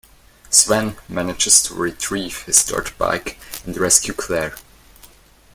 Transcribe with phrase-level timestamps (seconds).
[0.49, 4.55] Swann manages to retrieve his dirtbike and rescue Claire.